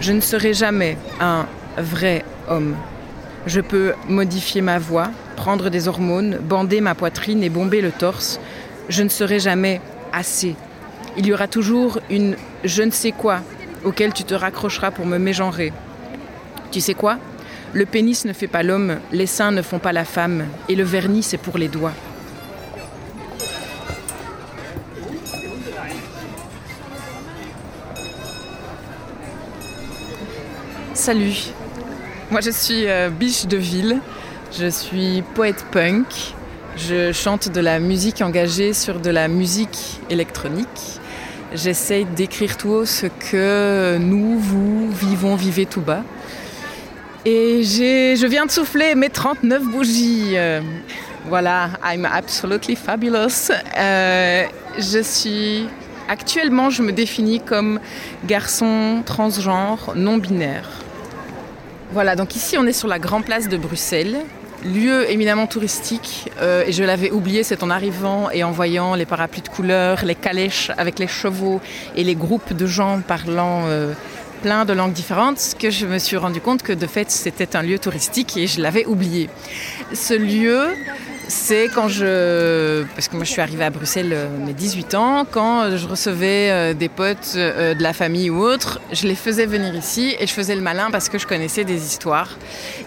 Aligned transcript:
Je 0.00 0.12
ne 0.12 0.20
serai 0.20 0.54
jamais 0.54 0.96
un 1.20 1.46
vrai 1.76 2.24
homme. 2.48 2.74
Je 3.46 3.60
peux 3.60 3.92
modifier 4.08 4.62
ma 4.62 4.78
voix, 4.78 5.10
prendre 5.36 5.68
des 5.68 5.88
hormones, 5.88 6.38
bander 6.40 6.80
ma 6.80 6.94
poitrine 6.94 7.42
et 7.42 7.50
bomber 7.50 7.82
le 7.82 7.92
torse. 7.92 8.40
Je 8.88 9.02
ne 9.02 9.10
serai 9.10 9.40
jamais 9.40 9.80
assez. 10.12 10.56
Il 11.16 11.26
y 11.26 11.32
aura 11.32 11.48
toujours 11.48 12.00
une 12.10 12.36
je 12.64 12.82
ne 12.82 12.90
sais 12.90 13.12
quoi 13.12 13.40
auquel 13.84 14.12
tu 14.12 14.24
te 14.24 14.34
raccrocheras 14.34 14.90
pour 14.90 15.06
me 15.06 15.18
mégenrer. 15.18 15.72
Tu 16.70 16.80
sais 16.80 16.94
quoi? 16.94 17.18
Le 17.72 17.86
pénis 17.86 18.24
ne 18.24 18.32
fait 18.32 18.48
pas 18.48 18.62
l'homme, 18.62 18.98
les 19.12 19.26
seins 19.26 19.52
ne 19.52 19.62
font 19.62 19.78
pas 19.78 19.92
la 19.92 20.04
femme, 20.04 20.44
et 20.68 20.74
le 20.74 20.82
vernis 20.82 21.22
c'est 21.22 21.38
pour 21.38 21.56
les 21.56 21.68
doigts. 21.68 21.94
Salut, 30.94 31.36
moi 32.32 32.40
je 32.40 32.50
suis 32.50 32.88
euh, 32.88 33.10
Biche 33.10 33.46
de 33.46 33.56
Ville, 33.56 34.00
je 34.58 34.66
suis 34.66 35.22
poète 35.34 35.64
punk, 35.70 36.34
je 36.76 37.12
chante 37.12 37.48
de 37.48 37.60
la 37.60 37.78
musique 37.78 38.20
engagée 38.22 38.72
sur 38.72 38.98
de 38.98 39.10
la 39.10 39.28
musique 39.28 40.00
électronique. 40.10 41.00
J'essaye 41.54 42.04
d'écrire 42.06 42.56
tout 42.56 42.70
haut 42.70 42.84
ce 42.84 43.06
que 43.06 43.98
nous, 43.98 44.38
vous, 44.38 44.90
vivons, 44.90 45.36
vivez 45.36 45.64
tout 45.64 45.80
bas. 45.80 46.02
Et 47.24 47.62
je 47.62 48.26
viens 48.26 48.46
de 48.46 48.50
souffler 48.50 48.94
mes 48.96 49.10
39 49.10 49.62
bougies. 49.62 50.32
Euh, 50.34 50.60
voilà, 51.28 51.70
I'm 51.84 52.04
absolutely 52.04 52.74
fabulous. 52.74 53.50
Euh, 53.78 54.44
je 54.76 55.02
suis 55.02 55.68
actuellement, 56.10 56.70
je 56.70 56.82
me 56.82 56.92
définis 56.92 57.40
comme 57.40 57.80
garçon 58.26 59.02
transgenre 59.06 59.92
non 59.94 60.18
binaire. 60.18 60.68
Voilà, 61.92 62.16
donc 62.16 62.36
ici 62.36 62.58
on 62.58 62.66
est 62.66 62.72
sur 62.72 62.88
la 62.88 62.98
Grande 62.98 63.24
Place 63.24 63.48
de 63.48 63.56
Bruxelles, 63.56 64.18
lieu 64.64 65.08
éminemment 65.10 65.46
touristique. 65.46 66.30
Euh, 66.42 66.64
et 66.66 66.72
je 66.72 66.82
l'avais 66.82 67.12
oublié, 67.12 67.44
c'est 67.44 67.62
en 67.62 67.70
arrivant 67.70 68.28
et 68.30 68.42
en 68.42 68.50
voyant 68.50 68.94
les 68.96 69.06
parapluies 69.06 69.42
de 69.42 69.48
couleurs, 69.48 70.04
les 70.04 70.16
calèches 70.16 70.70
avec 70.76 70.98
les 70.98 71.06
chevaux 71.06 71.60
et 71.96 72.02
les 72.02 72.16
groupes 72.16 72.52
de 72.52 72.66
gens 72.66 73.00
parlant 73.00 73.62
euh, 73.66 73.92
plein 74.42 74.64
de 74.64 74.72
langues 74.72 74.92
différentes 74.92 75.54
que 75.58 75.70
je 75.70 75.86
me 75.86 75.98
suis 75.98 76.16
rendu 76.16 76.40
compte 76.40 76.62
que 76.62 76.72
de 76.72 76.86
fait 76.86 77.10
c'était 77.10 77.56
un 77.56 77.62
lieu 77.62 77.78
touristique 77.78 78.36
et 78.36 78.48
je 78.48 78.60
l'avais 78.60 78.84
oublié. 78.84 79.30
Ce 79.94 80.14
lieu, 80.14 80.74
c'est 81.30 81.68
quand 81.68 81.88
je. 81.88 82.84
Parce 82.94 83.08
que 83.08 83.16
moi 83.16 83.24
je 83.24 83.30
suis 83.30 83.40
arrivée 83.40 83.64
à 83.64 83.70
Bruxelles 83.70 84.10
euh, 84.12 84.28
mes 84.44 84.52
18 84.52 84.94
ans, 84.94 85.24
quand 85.30 85.76
je 85.76 85.86
recevais 85.86 86.50
euh, 86.50 86.74
des 86.74 86.88
potes 86.88 87.32
euh, 87.36 87.74
de 87.74 87.82
la 87.82 87.92
famille 87.92 88.30
ou 88.30 88.42
autres, 88.42 88.80
je 88.92 89.06
les 89.06 89.14
faisais 89.14 89.46
venir 89.46 89.74
ici 89.74 90.14
et 90.18 90.26
je 90.26 90.32
faisais 90.32 90.54
le 90.54 90.60
malin 90.60 90.90
parce 90.90 91.08
que 91.08 91.18
je 91.18 91.26
connaissais 91.26 91.64
des 91.64 91.86
histoires. 91.86 92.36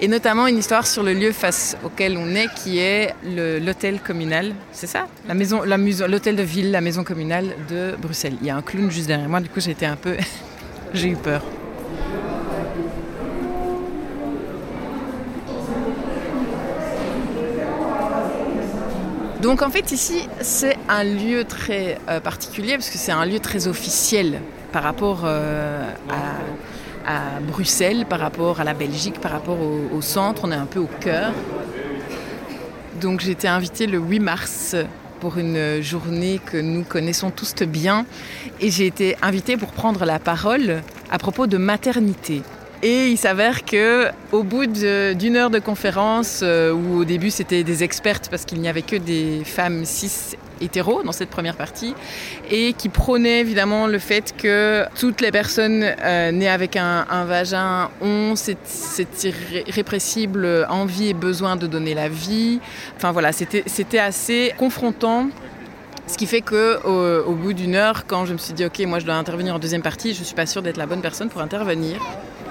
Et 0.00 0.08
notamment 0.08 0.46
une 0.46 0.58
histoire 0.58 0.86
sur 0.86 1.02
le 1.02 1.14
lieu 1.14 1.32
face 1.32 1.76
auquel 1.84 2.16
on 2.16 2.34
est, 2.34 2.48
qui 2.54 2.78
est 2.78 3.14
l'hôtel 3.24 4.00
communal. 4.00 4.52
C'est 4.72 4.88
ça? 4.88 5.06
La 5.26 5.34
maison, 5.34 5.62
l'hôtel 5.64 6.36
de 6.36 6.42
ville, 6.42 6.70
la 6.70 6.80
maison 6.80 7.04
communale 7.04 7.54
de 7.70 7.94
Bruxelles. 7.96 8.36
Il 8.40 8.46
y 8.46 8.50
a 8.50 8.56
un 8.56 8.62
clown 8.62 8.90
juste 8.90 9.06
derrière 9.06 9.28
moi, 9.28 9.40
du 9.40 9.48
coup 9.48 9.60
j'étais 9.60 9.86
un 9.86 9.96
peu. 9.96 10.16
j'ai 10.94 11.08
eu 11.08 11.16
peur. 11.16 11.42
Donc 19.42 19.60
en 19.60 19.70
fait 19.70 19.90
ici 19.90 20.28
c'est 20.40 20.76
un 20.88 21.02
lieu 21.02 21.42
très 21.42 21.98
euh, 22.08 22.20
particulier 22.20 22.74
parce 22.74 22.90
que 22.90 22.96
c'est 22.96 23.10
un 23.10 23.26
lieu 23.26 23.40
très 23.40 23.66
officiel 23.66 24.40
par 24.70 24.84
rapport 24.84 25.22
euh, 25.24 25.82
à, 27.04 27.40
Bruxelles, 27.40 28.06
par 28.08 28.20
rapport 28.20 28.60
à 28.60 28.64
la 28.64 28.72
Belgique, 28.72 29.20
par 29.20 29.32
rapport 29.32 29.58
au, 29.60 30.00
centre, 30.00 30.42
on 30.44 30.52
est 30.52 30.56
un 30.56 30.66
peu 30.66 30.78
au 30.78 30.88
cœur. 31.00 31.32
Donc 33.00 33.18
j'ai 33.18 33.32
été 33.32 33.48
invitée 33.48 33.88
le 33.88 33.98
8 33.98 34.20
mars 34.20 34.76
pour 35.18 35.36
une 35.36 35.82
journée 35.82 36.40
que 36.46 36.56
nous 36.56 36.84
connaissons 36.84 37.30
tous 37.30 37.54
bien 37.64 38.06
et 38.60 38.70
j'ai 38.70 38.86
été 38.86 39.16
invitée 39.22 39.56
pour 39.56 39.72
prendre 39.72 40.04
la 40.04 40.20
parole 40.20 40.82
à 41.10 41.18
propos 41.18 41.48
de 41.48 41.58
maternité. 41.58 42.42
Et 42.84 43.10
il 43.10 43.16
s'avère 43.16 43.64
que 43.64 44.08
au 44.32 44.42
bout 44.42 44.66
d'une 44.66 45.36
heure 45.36 45.50
de 45.50 45.60
conférence, 45.60 46.40
euh, 46.42 46.72
où 46.72 46.98
au 46.98 47.04
début 47.04 47.30
c'était 47.30 47.62
des 47.62 47.84
expertes 47.84 48.28
parce 48.28 48.44
qu'il 48.44 48.60
n'y 48.60 48.68
avait 48.68 48.82
que 48.82 48.96
des 48.96 49.42
femmes 49.44 49.84
cis 49.84 50.36
hétéros 50.60 51.04
dans 51.04 51.12
cette 51.12 51.30
première 51.30 51.54
partie, 51.54 51.94
et 52.50 52.72
qui 52.72 52.88
prônaient 52.88 53.40
évidemment 53.40 53.86
le 53.86 54.00
fait 54.00 54.34
que 54.36 54.84
toutes 54.98 55.20
les 55.20 55.30
personnes 55.30 55.84
euh, 56.02 56.32
nées 56.32 56.48
avec 56.48 56.74
un, 56.76 57.24
vagin 57.24 57.88
ont 58.00 58.34
cette, 58.34 58.66
cette, 58.66 59.28
irrépressible 59.68 60.66
envie 60.68 61.08
et 61.08 61.14
besoin 61.14 61.54
de 61.54 61.68
donner 61.68 61.94
la 61.94 62.08
vie. 62.08 62.58
Enfin 62.96 63.12
voilà, 63.12 63.30
c'était 63.32 63.98
assez 63.98 64.54
confrontant 64.58 65.28
ce 66.08 66.18
qui 66.18 66.26
fait 66.26 66.40
que 66.40 66.84
au, 66.84 67.32
bout 67.34 67.52
d'une 67.52 67.76
heure, 67.76 68.06
quand 68.08 68.26
je 68.26 68.32
me 68.32 68.38
suis 68.38 68.54
dit 68.54 68.64
ok, 68.64 68.80
moi 68.86 68.98
je 68.98 69.04
dois 69.06 69.14
intervenir 69.14 69.54
en 69.54 69.60
deuxième 69.60 69.82
partie, 69.82 70.14
je 70.14 70.24
suis 70.24 70.34
pas 70.34 70.46
sûre 70.46 70.62
d'être 70.62 70.78
la 70.78 70.86
bonne 70.86 71.00
personne 71.00 71.28
pour 71.28 71.40
intervenir. 71.40 72.00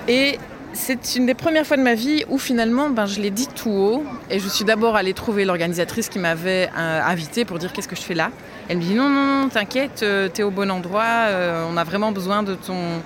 Et 0.07 0.39
c'est 0.73 1.15
une 1.15 1.25
des 1.25 1.33
premières 1.33 1.65
fois 1.65 1.77
de 1.77 1.81
ma 1.81 1.95
vie 1.95 2.23
où 2.29 2.37
finalement 2.37 2.89
ben, 2.89 3.05
je 3.05 3.19
l'ai 3.19 3.29
dit 3.29 3.47
tout 3.47 3.69
haut. 3.69 4.05
Et 4.29 4.39
je 4.39 4.47
suis 4.47 4.65
d'abord 4.65 4.95
allée 4.95 5.13
trouver 5.13 5.45
l'organisatrice 5.45 6.09
qui 6.09 6.19
m'avait 6.19 6.69
euh, 6.77 7.01
invitée 7.03 7.45
pour 7.45 7.59
dire 7.59 7.73
qu'est-ce 7.73 7.87
que 7.87 7.95
je 7.95 8.01
fais 8.01 8.13
là? 8.13 8.31
Elle 8.69 8.77
me 8.77 8.81
dit 8.81 8.93
non, 8.93 9.09
non, 9.09 9.41
non, 9.41 9.49
t'inquiète, 9.49 10.01
euh, 10.03 10.29
t'es 10.29 10.43
au 10.43 10.51
bon 10.51 10.71
endroit, 10.71 11.03
euh, 11.27 11.65
on 11.69 11.77
a 11.77 11.83
vraiment 11.83 12.11
besoin 12.11 12.41
de 12.41 12.55
ton, 12.55 13.01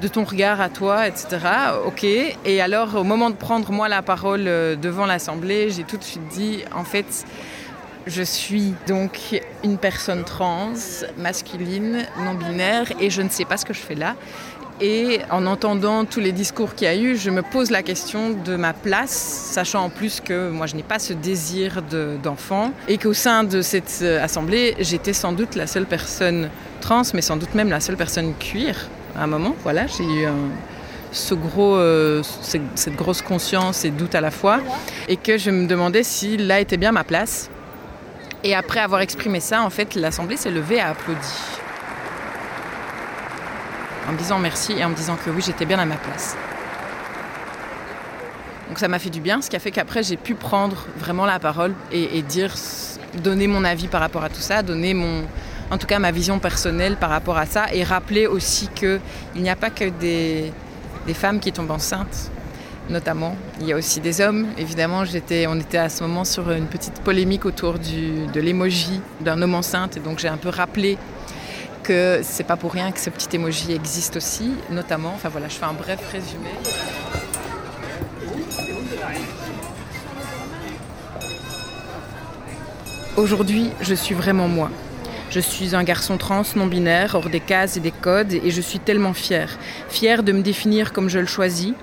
de 0.00 0.08
ton 0.08 0.24
regard 0.24 0.60
à 0.60 0.68
toi, 0.68 1.06
etc. 1.06 1.38
Ok. 1.86 2.04
Et 2.04 2.60
alors, 2.60 2.96
au 2.96 3.04
moment 3.04 3.30
de 3.30 3.36
prendre 3.36 3.70
moi 3.72 3.88
la 3.88 4.02
parole 4.02 4.44
devant 4.44 5.06
l'Assemblée, 5.06 5.70
j'ai 5.70 5.84
tout 5.84 5.98
de 5.98 6.04
suite 6.04 6.26
dit 6.28 6.64
en 6.74 6.84
fait, 6.84 7.26
je 8.06 8.22
suis 8.22 8.74
donc 8.88 9.40
une 9.62 9.78
personne 9.78 10.24
trans, 10.24 10.72
masculine, 11.18 12.04
non 12.24 12.34
binaire, 12.34 12.92
et 13.00 13.10
je 13.10 13.22
ne 13.22 13.28
sais 13.28 13.44
pas 13.44 13.56
ce 13.56 13.64
que 13.64 13.74
je 13.74 13.80
fais 13.80 13.94
là. 13.94 14.16
Et 14.84 15.20
en 15.30 15.46
entendant 15.46 16.04
tous 16.04 16.18
les 16.18 16.32
discours 16.32 16.74
qu'il 16.74 16.88
y 16.88 16.90
a 16.90 16.96
eu, 16.96 17.16
je 17.16 17.30
me 17.30 17.42
pose 17.42 17.70
la 17.70 17.84
question 17.84 18.30
de 18.30 18.56
ma 18.56 18.72
place, 18.72 19.12
sachant 19.12 19.84
en 19.84 19.90
plus 19.90 20.20
que 20.20 20.50
moi 20.50 20.66
je 20.66 20.74
n'ai 20.74 20.82
pas 20.82 20.98
ce 20.98 21.12
désir 21.12 21.82
d'enfant 22.20 22.72
et 22.88 22.98
qu'au 22.98 23.12
sein 23.12 23.44
de 23.44 23.62
cette 23.62 24.00
euh, 24.02 24.20
assemblée, 24.20 24.74
j'étais 24.80 25.12
sans 25.12 25.30
doute 25.32 25.54
la 25.54 25.68
seule 25.68 25.86
personne 25.86 26.50
trans, 26.80 27.02
mais 27.14 27.22
sans 27.22 27.36
doute 27.36 27.54
même 27.54 27.70
la 27.70 27.78
seule 27.78 27.96
personne 27.96 28.34
cuir 28.34 28.88
à 29.14 29.22
un 29.22 29.28
moment. 29.28 29.54
Voilà, 29.62 29.86
j'ai 29.86 30.02
eu 30.02 30.26
ce 31.12 31.34
gros, 31.34 31.76
euh, 31.76 32.24
cette 32.74 32.96
grosse 32.96 33.22
conscience 33.22 33.84
et 33.84 33.90
doute 33.90 34.16
à 34.16 34.20
la 34.20 34.32
fois, 34.32 34.58
et 35.06 35.16
que 35.16 35.38
je 35.38 35.50
me 35.52 35.68
demandais 35.68 36.02
si 36.02 36.36
là 36.36 36.58
était 36.58 36.76
bien 36.76 36.90
ma 36.90 37.04
place. 37.04 37.50
Et 38.42 38.56
après 38.56 38.80
avoir 38.80 39.00
exprimé 39.00 39.38
ça, 39.38 39.62
en 39.62 39.70
fait, 39.70 39.94
l'Assemblée 39.94 40.36
s'est 40.36 40.50
levée 40.50 40.76
et 40.76 40.80
a 40.80 40.88
applaudi 40.88 41.20
en 44.08 44.12
me 44.12 44.18
disant 44.18 44.38
merci 44.38 44.72
et 44.72 44.84
en 44.84 44.90
me 44.90 44.94
disant 44.94 45.16
que 45.16 45.30
oui, 45.30 45.42
j'étais 45.44 45.64
bien 45.64 45.78
à 45.78 45.84
ma 45.84 45.96
place. 45.96 46.36
Donc 48.68 48.78
ça 48.78 48.88
m'a 48.88 48.98
fait 48.98 49.10
du 49.10 49.20
bien, 49.20 49.42
ce 49.42 49.50
qui 49.50 49.56
a 49.56 49.58
fait 49.58 49.70
qu'après 49.70 50.02
j'ai 50.02 50.16
pu 50.16 50.34
prendre 50.34 50.86
vraiment 50.96 51.26
la 51.26 51.38
parole 51.38 51.74
et, 51.92 52.22
dire, 52.22 52.54
donner 53.22 53.46
mon 53.46 53.64
avis 53.64 53.86
par 53.86 54.00
rapport 54.00 54.24
à 54.24 54.30
tout 54.30 54.40
ça, 54.40 54.62
donner 54.62 54.94
mon, 54.94 55.24
en 55.70 55.76
tout 55.76 55.86
cas 55.86 55.98
ma 55.98 56.10
vision 56.10 56.38
personnelle 56.38 56.96
par 56.96 57.10
rapport 57.10 57.36
à 57.36 57.44
ça 57.44 57.66
et 57.72 57.84
rappeler 57.84 58.26
aussi 58.26 58.68
qu'il 58.68 59.00
n'y 59.36 59.50
a 59.50 59.56
pas 59.56 59.68
que 59.68 59.90
des, 59.90 60.52
femmes 61.12 61.38
qui 61.38 61.52
tombent 61.52 61.70
enceintes, 61.70 62.30
notamment. 62.88 63.36
Il 63.60 63.66
y 63.66 63.74
a 63.74 63.76
aussi 63.76 64.00
des 64.00 64.22
hommes. 64.22 64.46
Évidemment, 64.56 65.02
on 65.02 65.58
était 65.60 65.76
à 65.76 65.90
ce 65.90 66.02
moment 66.02 66.24
sur 66.24 66.50
une 66.50 66.66
petite 66.66 67.00
polémique 67.02 67.44
autour 67.44 67.74
de 67.74 68.40
l'émoji 68.40 69.02
d'un 69.20 69.42
homme 69.42 69.54
enceinte 69.54 69.98
donc 70.02 70.18
j'ai 70.18 70.28
un 70.28 70.38
peu 70.38 70.48
rappelé 70.48 70.96
que 71.82 72.20
c'est 72.22 72.44
pas 72.44 72.56
pour 72.56 72.72
rien 72.72 72.92
que 72.92 73.00
ce 73.00 73.10
petit 73.10 73.36
emoji 73.36 73.72
existe 73.72 74.16
aussi, 74.16 74.54
notamment. 74.70 75.12
Enfin 75.14 75.28
voilà, 75.28 75.48
je 75.48 75.54
fais 75.54 75.64
un 75.64 75.72
bref 75.72 76.00
résumé. 76.10 76.48
Aujourd'hui, 83.16 83.70
je 83.80 83.94
suis 83.94 84.14
vraiment 84.14 84.48
moi. 84.48 84.70
Je 85.30 85.40
suis 85.40 85.74
un 85.74 85.82
garçon 85.82 86.18
trans 86.18 86.42
non 86.56 86.66
binaire, 86.66 87.14
hors 87.14 87.28
des 87.28 87.40
cases 87.40 87.76
et 87.76 87.80
des 87.80 87.90
codes, 87.90 88.32
et 88.32 88.50
je 88.50 88.60
suis 88.60 88.78
tellement 88.78 89.14
fière. 89.14 89.58
Fière 89.88 90.22
de 90.22 90.32
me 90.32 90.42
définir 90.42 90.92
comme 90.92 91.08
je 91.08 91.18
le 91.18 91.26
choisis. 91.26 91.74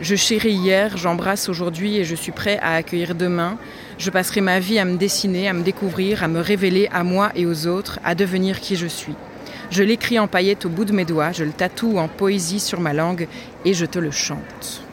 Je 0.00 0.16
chéris 0.16 0.52
hier, 0.52 0.96
j'embrasse 0.96 1.48
aujourd'hui 1.48 1.98
et 1.98 2.04
je 2.04 2.14
suis 2.14 2.32
prêt 2.32 2.58
à 2.60 2.74
accueillir 2.74 3.14
demain. 3.14 3.58
Je 3.96 4.10
passerai 4.10 4.40
ma 4.40 4.58
vie 4.58 4.78
à 4.78 4.84
me 4.84 4.96
dessiner, 4.96 5.48
à 5.48 5.52
me 5.52 5.62
découvrir, 5.62 6.24
à 6.24 6.28
me 6.28 6.40
révéler 6.40 6.88
à 6.92 7.04
moi 7.04 7.30
et 7.34 7.46
aux 7.46 7.66
autres, 7.66 8.00
à 8.04 8.14
devenir 8.14 8.60
qui 8.60 8.74
je 8.76 8.86
suis. 8.86 9.14
Je 9.74 9.82
l'écris 9.82 10.20
en 10.20 10.28
paillettes 10.28 10.66
au 10.66 10.68
bout 10.68 10.84
de 10.84 10.92
mes 10.92 11.04
doigts, 11.04 11.32
je 11.32 11.42
le 11.42 11.50
tatoue 11.50 11.98
en 11.98 12.06
poésie 12.06 12.60
sur 12.60 12.78
ma 12.78 12.92
langue 12.92 13.26
et 13.64 13.74
je 13.74 13.84
te 13.84 13.98
le 13.98 14.12
chante. 14.12 14.84